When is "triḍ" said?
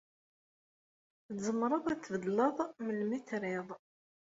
3.27-3.69